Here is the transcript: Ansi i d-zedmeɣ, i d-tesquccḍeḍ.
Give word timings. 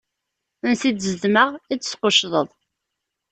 Ansi 0.67 0.85
i 0.89 0.91
d-zedmeɣ, 0.91 1.49
i 1.71 1.75
d-tesquccḍeḍ. 1.75 2.49